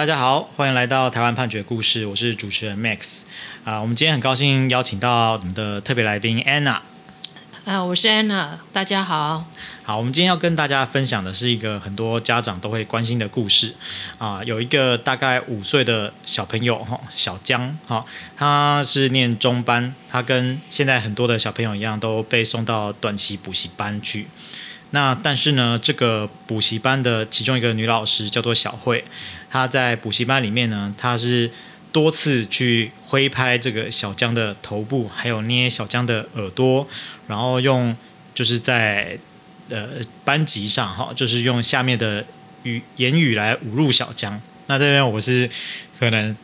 [0.00, 3.24] 大家好，欢迎来到台湾判决故事，我是主持人 Max
[3.64, 3.82] 啊、呃。
[3.82, 6.78] 我们今天很高兴邀请到我们的特别来宾 Anna。
[7.66, 9.44] 啊，我是 Anna，大家好。
[9.84, 13.74] 好，我们今天要跟大家分享的是一个很多家长都会关心的故事
[14.16, 14.42] 啊。
[14.42, 18.02] 有一个大概五岁的小朋友哈，小江哈，
[18.38, 24.28] 他是念中班，他跟现在很多的小朋友一样，都被送到短期补习班去。
[24.90, 29.04] 那但是呢，这个补习班的其中一个女老师叫做小慧，
[29.48, 31.50] 她在补习班里面呢，她是。
[31.92, 36.86] 多次去挥拍这个小江的头部，还有捏小江的耳朵，
[37.26, 37.96] 然后用
[38.32, 39.18] 就是在
[39.70, 39.88] 呃
[40.24, 42.24] 班级上哈，就是用下面的
[42.62, 44.40] 语言语来侮辱小江。
[44.68, 45.50] 那这边我是
[45.98, 46.36] 可能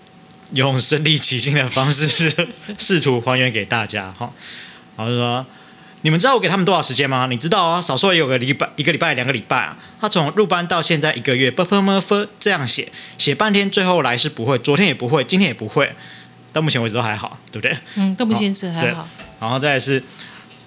[0.50, 4.32] 用身临其境的方式， 试图还原给大家哈。
[4.96, 5.46] 然后说。
[6.06, 7.26] 你们知道我给他们多少时间吗？
[7.28, 9.76] 你知道啊，少说也有个礼拜，一个礼拜，两个礼拜啊。
[10.00, 15.92] 他从入班到现在一个月，啵啵啵啵这样写，写半天，最后来是不会，昨天也不会，今天也不会，
[16.52, 17.76] 到目前为止都还好，对不对？
[17.96, 19.08] 嗯，到目前为止还好。
[19.40, 20.00] 然后再来是，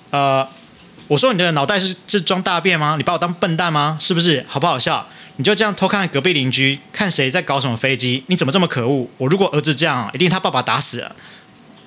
[0.09, 0.45] 呃，
[1.07, 2.95] 我说你的脑袋是是装大便吗？
[2.97, 3.97] 你把我当笨蛋吗？
[4.01, 4.45] 是不是？
[4.45, 5.07] 好不好笑？
[5.37, 8.25] 你就这样偷看隔壁邻居，看谁在搞什么飞机？
[8.27, 9.07] 你怎么这么可恶？
[9.15, 11.15] 我如果儿子这样，一定他爸爸打死了。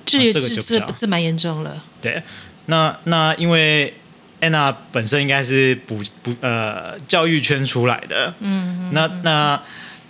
[0.03, 1.83] 这这这这这蛮严重了。
[2.01, 2.23] 对。
[2.67, 3.93] 那那因为
[4.39, 9.61] 安娜本身应该是补补呃教育圈出来的，嗯，嗯那那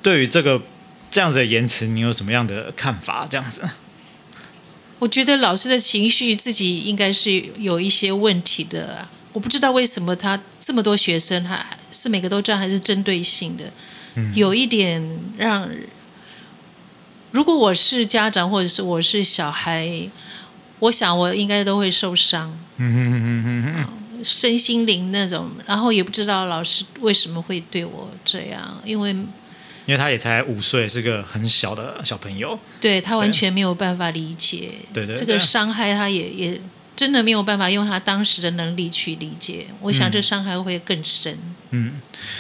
[0.02, 0.62] 对于这个
[1.10, 3.28] 这样子的言辞，你有什么样的看法？
[3.30, 3.68] 这样子，
[5.00, 13.66] 我觉得老师的情绪自己应该是有一些问题的，我不知道为什么他这么多学生，还是每个都这样，还是针对性的，
[14.16, 15.70] 嗯，有一点让，
[17.32, 20.10] 如果我是家长或者是我是小孩。
[20.84, 22.54] 我想我应该都会受伤，
[24.22, 36.60] 身心灵那种，然后也不知道老师为什么会对我这样，因为因为他也才五岁，是个很小的小朋友，对他完全没有办法理解，对对，这个伤害他也也
[36.98, 41.38] 真的没有办法用他当时的能力去理解，我想这伤害会更深。
[41.70, 41.94] 嗯，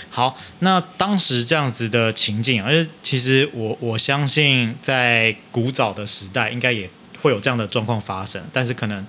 [0.09, 6.89] 好，那当时这样子的情境，而且其实我我相信在古早的时代应该也。
[7.23, 9.03] 会有这样的状况发生，但是可能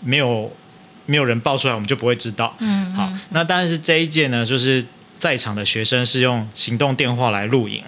[0.00, 0.50] 没有
[1.06, 2.54] 没有人爆出来，我们就不会知道。
[2.60, 4.86] 嗯，好，那但是这一届呢，就是
[5.18, 7.82] 在场的学生是用行动电话来录影，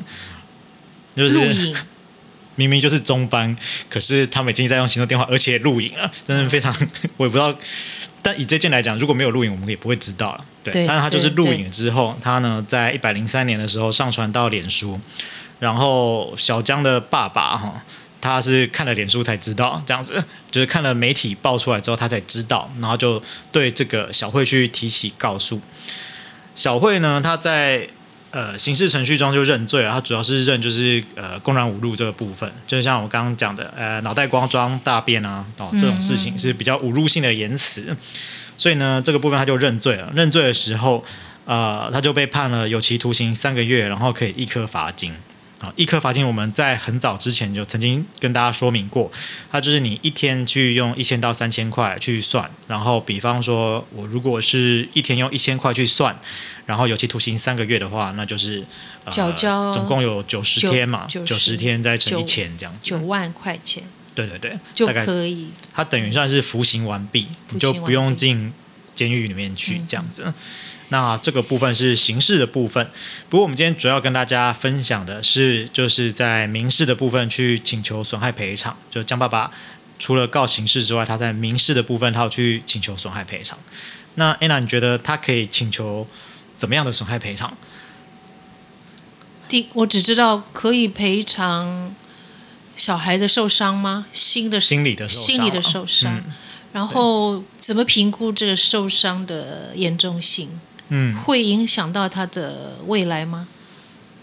[1.14, 1.76] 就是录影
[2.56, 3.56] 明明就是中班，
[3.88, 6.74] 可是他们已经在用行动电话，而且录影了，真的非常，
[7.16, 7.56] 我也不知道。
[8.22, 10.44] 但以这件来讲，如果没有录影，我们也不会知道了。
[10.64, 15.00] 对，对但是他就是录影之后，他呢在一百零三年的时候上传到脸书，
[15.58, 17.84] 然后小江的爸爸哈。
[18.20, 25.60] 他是看了脸书才知道这样子，就是看了媒体爆出来之后，他才知道，然后就对这个小慧去提起告诉。
[26.54, 27.88] 小慧呢，他在
[28.32, 37.96] 呃刑事程序中就认罪了，他主要是认就是呃公然侮辱这个部分，就像我刚刚讲的，呃脑袋光装大便啊，哦这种事情是比较侮辱性的言辞，嗯嗯，
[38.58, 40.12] 所以呢这个部分他就认罪了。
[40.14, 41.02] 认罪的时候，
[41.46, 45.12] 呃他就被判了有期徒刑三个月，然后可以一颗罚金。
[45.60, 49.12] 啊，一颗罚金我们在很早之前就曾经跟大家说明过，
[49.50, 56.18] 它就是你一天去用一千到三千块去算，然后比方说我如果是一天用一千块去算，
[56.64, 58.64] 然后有期徒刑三个月的话，那就是
[59.10, 63.84] 缴交总共有九十天嘛，九十天再乘一千这样子，九万块钱，
[64.14, 68.50] 对对对，就可以，它等于算是服刑完毕，你就不用进
[68.94, 70.24] 监狱里面去这样子。
[70.26, 70.34] 嗯
[70.90, 72.88] 那这个部分是刑事的部分，
[73.28, 78.76] 不过我们今天主要跟大家分享的是，就是在民事的部分去请求损害赔偿。
[78.90, 79.52] 就江爸爸
[80.00, 83.56] 除了告刑事之外，他在民事的部分他要去请求损害赔偿。
[84.16, 86.06] 那安娜，你觉得他可以请求
[86.56, 87.56] 怎么样的损害赔偿？
[89.48, 91.94] 第，我只知道可以赔偿
[92.74, 94.06] 小孩的受伤吗？
[94.12, 96.16] 心的心理的受伤，心理的受伤。
[96.16, 96.24] 嗯，
[96.72, 100.58] 然后怎么评估这个受伤的严重性？
[100.90, 103.48] 嗯，会影响到他的未来吗？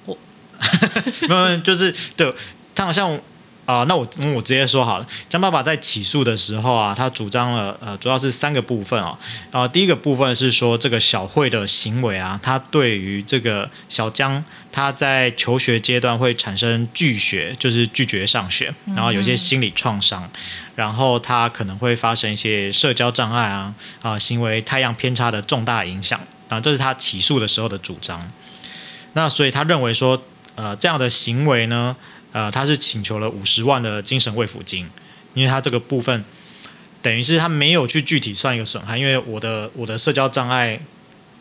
[0.06, 0.18] 我，
[1.28, 2.32] 没有，就是对
[2.76, 3.10] 他好像
[3.66, 5.08] 啊、呃，那我我直接说好了。
[5.28, 9.10] 江爸爸在起诉的时候啊，他主张了呃，主要是三个部分啊、
[9.52, 9.62] 哦。
[9.62, 20.30] 呃，第一个部分是说这个小慧的行为啊，他对于这个小江他在求学阶段会产生拒学，就是拒绝上学，然后有些心理创伤，嗯、
[20.76, 26.20] 然后他可能会发生一些社交障碍啊啊、呃，行为太阳偏差的重大影响。
[26.50, 28.32] 啊，这是他起诉的时候的主张。
[29.14, 30.22] 那所以他认为说，
[30.56, 31.96] 呃，这样的行为呢，
[32.32, 34.90] 呃，他是请求了五十万的精神慰抚金，
[35.34, 36.24] 因为他这个部分
[37.02, 40.80] 等于是他没有去具体算一个损害，因为我的我的社交障碍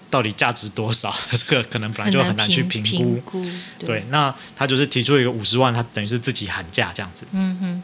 [0.09, 1.15] 到底价值多少？
[1.33, 2.89] 这个可能本来就很难去评估。
[2.89, 3.43] 评估
[3.79, 7.27] 对，对，那他就是提出一个五十万，他等于是自己喊价这样子。
[7.33, 7.83] 嗯哼。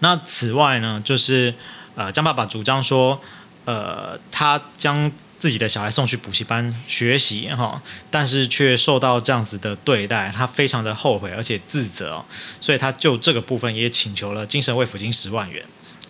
[0.00, 1.54] 那此外呢，就是
[1.94, 3.18] 呃，江爸爸主张说，
[3.64, 5.10] 呃，他将
[5.46, 12.26] 自己的小孩送去补习班学习哈，但是却受到这样子的对待，他非常的后悔而且自责哦，
[12.60, 15.64] 所以他就这个部分也请求了精神慰抚金十万元。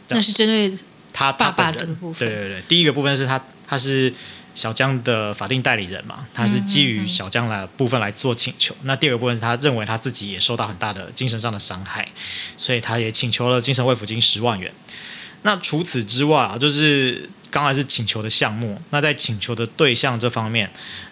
[0.09, 0.73] 那是针对
[1.12, 2.27] 他爸爸的部分。
[2.27, 4.11] 对对对，第一个部分是他他是
[4.55, 8.73] 小江的法定代理人嘛，他是基于小江的部分来做请求。
[8.77, 8.87] 嗯嗯嗯。
[8.87, 12.09] 那第二个部分是他认为他自己也受到很大的精神上的伤害，
[12.56, 14.73] 所以他也请求了精神慰抚金十万元。
[15.43, 18.81] 那除此之外啊，就是刚才是请求的项目。
[18.90, 20.70] 那在请求的对象这方面，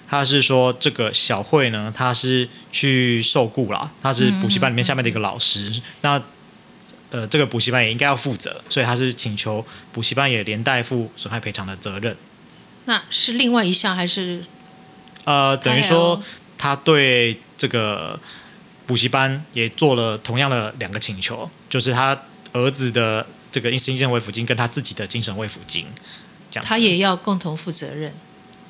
[0.09, 5.69] 他是说这个小慧呢，他是去受雇了，他是补习班里面下面的一个老师。
[5.69, 5.83] 嗯嗯嗯。
[6.03, 6.23] 那
[7.11, 12.17] 呃，这个补习班也应该要负责，所以他是请求补习班也连带负损害赔偿的责任。
[12.87, 14.43] 那是另外一项还是？
[15.25, 16.21] 呃，等于说
[16.59, 18.19] 他对这个
[18.85, 22.21] 补习班也做了同样的两个请求，就是他
[22.53, 25.87] 儿子的这个精神慰抚金跟他自己的精神慰抚金，
[26.55, 28.13] 这样他也要共同负责任。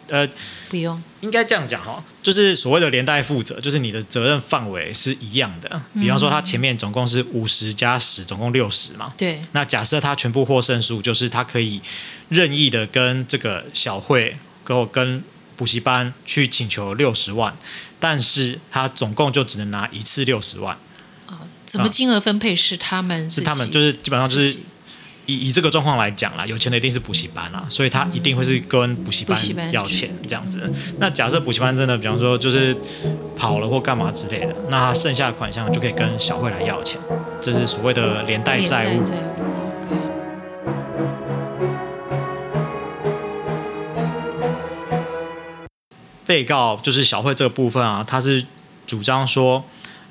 [0.08, 0.28] 呃，
[0.68, 5.80] 不用，应该这样讲哈，就是所谓的连带负责，就是你的责任范围是一样的。
[5.94, 9.14] 比方说，他前面总共是五十加十，总共六十嘛。
[9.16, 9.40] 对。
[9.52, 11.80] 那假设他全部获胜数，就是他可以
[12.28, 15.24] 任意的跟这个小慧，跟我跟
[15.56, 17.56] 补习班去请求六十万，
[17.98, 20.76] 但是他总共就只能拿一次六十万。
[21.28, 23.30] 哦，怎么金额分配是他们？
[23.30, 24.58] 是他们，就是基本上就是。
[25.26, 29.38] 以以这个状况来讲啦，有钱的一定是补习班啦，所以他一定会是跟补习班
[29.72, 30.70] 要钱这样子。
[30.98, 32.76] 那假设补习班真的，比方说就是
[33.36, 37.00] 跑了或干嘛之类的，那他剩下的款项就可以跟小慧来要钱，
[37.40, 39.02] 这是所谓的连带债务。
[46.26, 48.44] 被告就是小慧这个部分啊，他是
[48.86, 49.64] 主张说，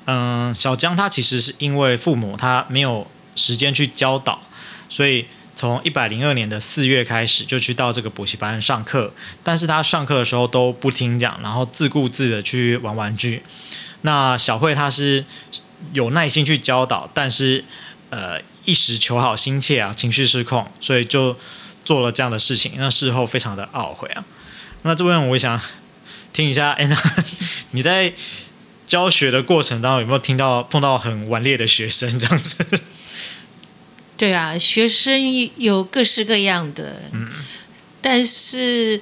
[0.06, 3.06] 嗯，小江他其实是因为父母他没有
[3.36, 4.40] 时间去教导。
[4.88, 13.42] 所以从一百零二年的四月开始就去到这个补习班上课，但是他上课的时候都不听讲，然后自顾自的去玩玩具。
[14.02, 15.24] 那小慧她是
[15.92, 17.64] 有耐心去教导，但是
[18.10, 21.36] 呃一时求好心切啊，情绪失控，所以就
[21.84, 22.72] 做了这样的事情。
[22.76, 24.24] 那事后非常的懊悔啊。
[24.82, 25.58] 那这边我想
[26.32, 26.96] 听一下，哎，那
[27.70, 28.12] 你在
[28.86, 32.83] 教学的过程当中有没有听到碰到很顽劣的学生这样子？
[34.16, 35.20] 对啊，学生
[35.56, 37.28] 有各式各样的，嗯，
[38.00, 39.00] 但是，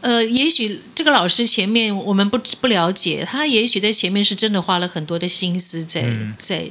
[0.00, 6.66] 呃，也许这个老师前面我们不不了解，他也许在前面是真的花了很多的心思在、嗯、在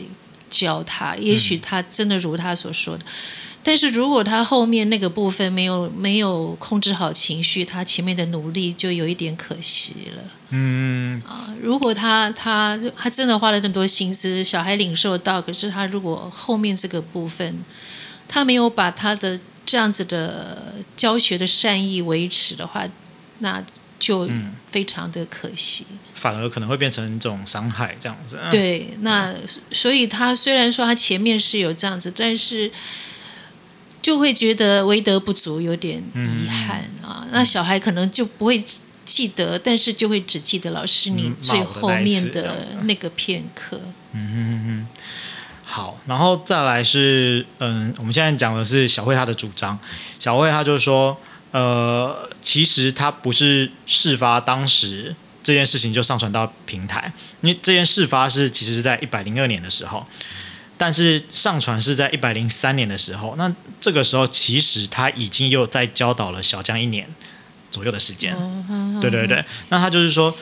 [0.49, 3.03] 教他，也许他真的如他所说的。
[3.03, 10.21] 嗯但是如果他后面那个部分没有没有控制好情绪，他前面的努力就有一点可惜了。
[10.51, 17.63] 嗯啊，如果他他他真的花了那么多心思，小孩领受到，可是他如果后面这个部分
[18.27, 22.87] 他没有把他的这样子的教学的善意维持的话，
[23.39, 23.65] 那
[23.97, 24.29] 就
[24.69, 25.87] 非常的可惜。
[25.89, 28.39] 嗯，反而可能会变成一种伤害，这样子。
[28.51, 29.33] 对，那
[29.71, 32.71] 所以他虽然说他前面是有这样子，但是。
[34.05, 37.23] 就会觉得为德不足，有点遗憾啊。
[37.23, 38.63] 嗯、那小孩可能就不会
[39.03, 43.81] 记得，但是就会只记得老师你最后面的那个片刻。
[44.11, 44.87] 嗯哼哼。
[45.63, 49.79] 好，然后再来是，嗯，我们现在讲的是小慧她的主张。
[50.19, 51.17] 小慧她就说，
[51.49, 60.05] 呃，其实她不是事发当时这件事情就上传到平台，因为这件事发是其实是在一百零二年的时候。
[60.77, 67.07] 但是上传是在一百零三年的时候，那这个时候其实他已经又在教导了小江一年
[67.71, 68.35] 左右的时间，
[68.99, 69.43] 对对对。
[69.69, 70.35] 那他就是说，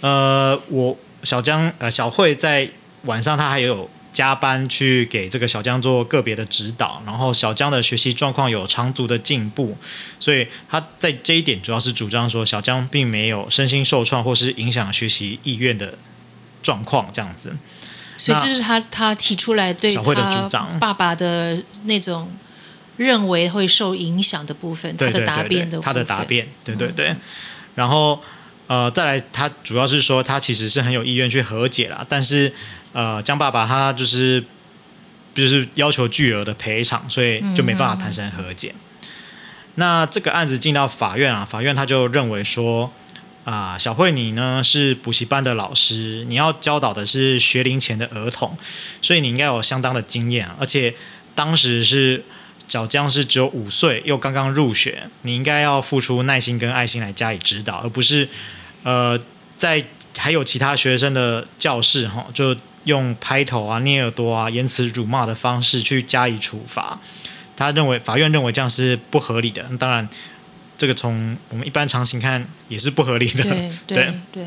[0.00, 2.70] 呃，我小江呃小慧在
[3.02, 9.76] 晚上他还有加班去给这个小江做个别的指导，然后小江的学习状况有长足的进步，
[10.18, 15.98] 所以他在这一点主要是主张说小江并没有身心受创或是影响学习意愿的
[16.62, 17.56] 状况这样子。
[18.20, 20.46] 所以这是他他提出来对他
[20.78, 22.30] 爸爸的那种
[22.98, 27.16] 认为会受影响的部分，他的答辩的他的答辩，对对对。
[27.74, 28.22] 然后
[28.66, 32.52] 呃，再来，他主要是说他其实是很有意愿去和解啦，但是
[32.92, 34.44] 呃，江爸爸他就是
[35.34, 38.74] 就是要求巨额的赔偿，所以就没办法谈成和解。
[39.76, 42.92] 那这个案子进到法院啊，法院他就认为说。
[43.50, 48.56] 啊，小慧，你呢是补习班的老师，你要教导的是学龄前的儿童，
[49.02, 50.94] 所以你应该有相当的经验，而且
[51.34, 52.22] 当时是
[52.68, 58.28] 小江是只有五岁，又刚刚入学，你应该要付出耐心跟爱心来加以指导，而不是
[58.84, 59.18] 呃
[59.56, 59.84] 在
[60.16, 62.54] 还有其他学生的教室哈，就
[62.84, 67.00] 用拍头啊、捏耳朵啊、言辞辱骂的方式去加以处罚。
[67.56, 70.08] 他认为法院认为这样是不合理的，当然
[70.80, 73.42] 这个从我们一般常情看也是不合理的。
[73.86, 74.46] 对 对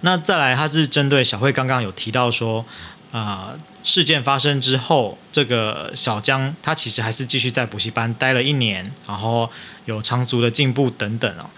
[0.00, 2.66] 那再来，他是针对小慧刚刚有提到说，
[3.12, 9.48] 啊、呃，事件发生之后，这个小江他其实还是继续在补习班待了一年，然后
[9.84, 11.48] 有长足的进步等等哦。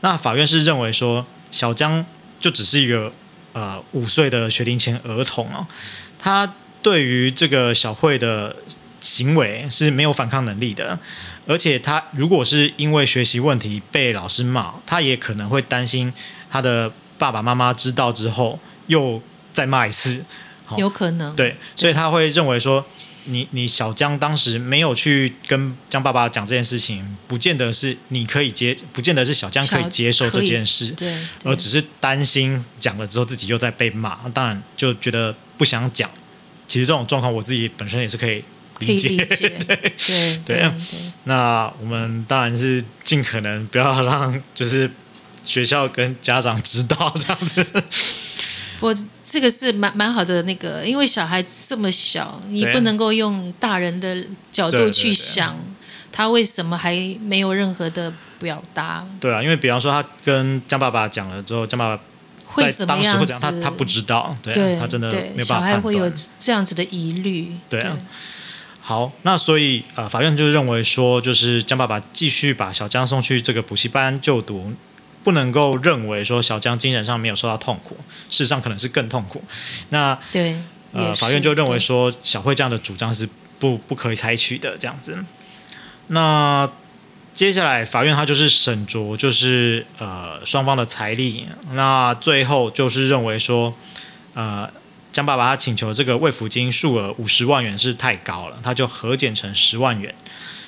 [0.00, 2.04] 那法院是认为说，小江
[2.40, 3.12] 就只是一个
[3.52, 5.64] 呃五岁的学龄前儿童哦，
[6.18, 6.52] 他
[6.82, 8.56] 对于这个小慧的
[8.98, 10.98] 行为是没有反抗能力的，
[11.46, 16.12] 而且他如果是因为学习问题被老师骂，他也可能会担心
[16.50, 16.92] 他的。
[17.18, 18.58] 爸爸妈妈知道之后，
[18.88, 19.22] 又
[19.54, 20.24] 再骂一次，
[20.76, 22.84] 有可能对，所以他会认为说，
[23.26, 36.10] 你你小江当时没有去跟江爸爸讲这件事情，不见得是你可以接，不见得是小江可以接受这件事，对，而只是担心讲了之后自己又在被骂，当然就觉得不想讲。
[36.66, 38.42] 其实这种状况我自己本身也是可以
[38.86, 40.72] 理解，理解 对对对。
[41.24, 44.90] 那我们当然是尽可能不要让就是。
[45.44, 47.66] 学校跟家长知道这样子，
[48.78, 55.58] 我这个是蛮蛮好的那个，因为小孩子这么小，你不能够用大人的角度去想
[56.12, 59.04] 他为什么还没有任何的表达。
[59.18, 62.00] 对啊，因为比方说他跟江爸爸讲了之后，江爸爸
[62.44, 63.36] 会怎么样子？
[63.40, 65.70] 他他不知道，对，对他真的没有办法判断。
[65.72, 66.08] 小孩会有
[66.38, 67.52] 这样子的疑虑。
[67.68, 67.98] 对啊，
[68.82, 74.74] 好，那所以呃，法院就认为说，就是江爸爸继续把小江送去这个补习班就读。
[75.24, 77.96] 不能够认为说小江精神上没有受到痛苦，
[78.28, 79.40] 事实上可能是更痛苦。
[79.90, 80.56] 那对，
[80.90, 83.28] 呃，法院就认为说小慧这样的主张是
[83.60, 85.24] 不不可以采取的这样子。
[86.08, 86.68] 那
[87.32, 91.46] 接下来法院他就是审酌，就是呃双方的财力。
[91.70, 93.72] 那最后就是认为说，
[94.34, 94.68] 呃，
[95.12, 100.14] 江爸爸他请求这个慰抚金数额五十万元是太高了，他就核减成十万元。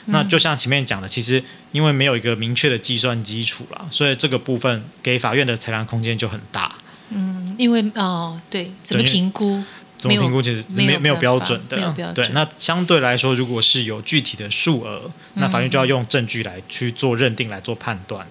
[0.06, 6.76] 那就像前面讲的，其实因为没有一个明确的计算基础了，所以这个部分给法院的裁量空间就很大。
[7.08, 9.64] 嗯，因为哦，对，怎么评估？
[9.96, 10.42] 怎么评估？
[10.42, 11.78] 其实没有没有标准的。
[11.78, 12.14] 没有标准。
[12.14, 18.26] 对，那相对来说，如果是有具体的数额，那法院就要用证据来去做认定，来做判断。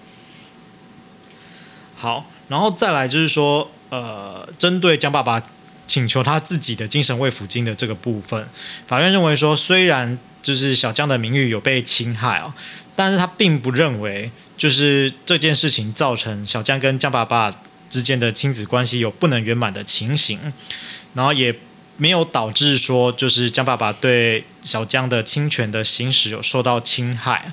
[1.96, 5.42] 好，然后再来就是说，呃，针对江爸爸
[5.86, 8.48] 请求他自己的精神慰抚金的这个部分，
[8.86, 12.54] 法院认为说，虽然就是小江的名誉有被侵害哦，
[12.96, 17.54] 但是他并不认为就是这件事情造成小江跟江爸爸
[17.90, 20.40] 之间的亲子关系有不能圆满的情形，
[21.14, 21.54] 然后也
[21.96, 27.52] 没有导致说就是江爸爸对小江的侵权的行使有受到侵害，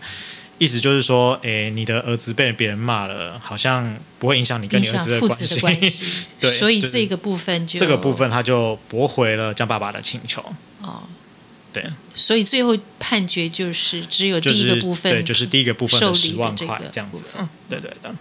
[0.62, 10.40] 意思就是说，诶，你的儿子被别人骂了，好像不会影响你跟你儿子的关系， 对，所以这个部分就这个部分他就驳回了江爸爸的请求
[10.84, 11.02] 哦。
[11.74, 17.26] 对，所以最后判决就是只有第一个部分，对，就是第一个部分的十万块这样子。
[17.40, 18.14] 嗯，对对的。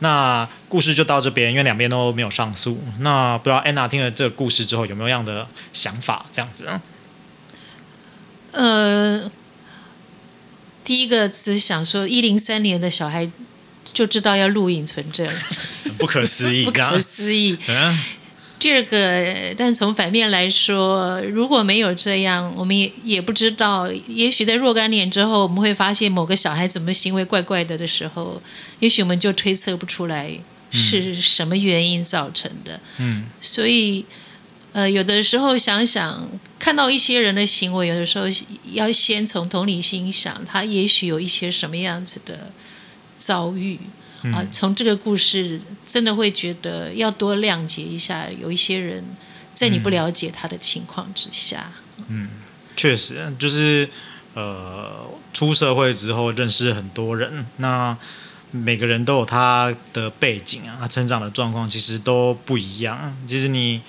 [0.00, 2.78] 那故事就到这边，因为两边都没有上诉。
[2.98, 6.26] 那不知道安娜听了这个故事之后有没有样的想法？
[6.30, 6.82] 这样子啊？
[8.52, 9.30] 呃，
[10.84, 13.30] 第一个只想说，一零三年的小孩
[13.92, 15.34] 就知道要录影存证了，
[15.98, 17.56] 不可思议， 不可思议。
[17.68, 17.98] 嗯。
[18.60, 23.90] 第二个，但从反面来说，如果没有这样，我们也也不知道。
[24.06, 28.42] 也许在若干年之后，我们会发现某个小孩怎么行为怪怪的的时候，
[28.80, 30.30] 也许我们就推测不出来
[30.70, 32.78] 是什么原因造成的。
[32.98, 34.04] 嗯，所以，
[34.72, 38.26] 呃，有的时候想想，看到一些人的行为，有的时候
[38.72, 42.52] 要先从同理心想，他也许有一些什么样子的
[43.18, 43.78] 遭遇。
[44.34, 49.02] 啊，从这个故事真的会觉得要多谅解一下，有一些人
[49.54, 51.72] 在你不了解他的情况之下，
[52.08, 52.28] 嗯，
[52.76, 53.88] 确实就是
[54.34, 57.96] 呃，出社会之后认识很多人，那
[58.50, 63.80] 每个人都有他的背景啊，他成长的状况其实都不一样，其实你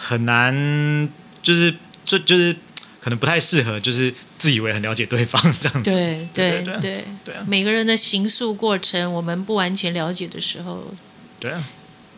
[0.00, 1.08] 很难
[1.42, 2.56] 就是就就是。
[3.02, 5.90] 可能不太适合，就是自以为很了解对方这样子。
[5.90, 7.42] 对对对对对啊！
[7.48, 10.92] 每个人的行诉过程，我们不完全了解的时候，
[11.40, 11.64] 对啊，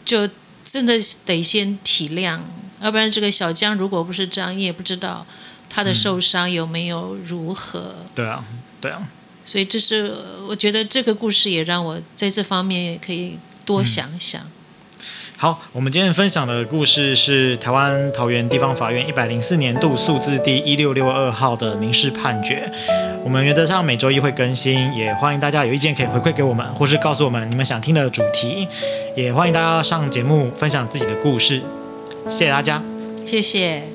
[0.04, 0.28] 就
[0.64, 2.40] 真的得先体谅，
[2.80, 5.24] 要不然这个小江如果不是这样，你也不知道
[5.70, 7.94] 他的受伤有没有如何。
[8.00, 8.06] 嗯。
[8.16, 8.44] 对啊，
[8.80, 9.08] 对啊。
[9.44, 10.12] 所以这是
[10.48, 14.44] 我觉得这个故事也让我在这方面也可以多想想。
[15.36, 22.70] 好，我们今天分享的故事是台湾桃园地方法院一百零四年度诉字第一六六二号的民事判决。
[23.24, 28.68] 我们原则上每周一会更新，也欢迎大家有意见可以回馈给我们，或是告诉我们你们想听的主题。
[29.16, 31.60] 也欢迎大家上节目分享自己的故事。
[32.28, 32.80] 谢谢大家，
[33.26, 33.91] 谢谢。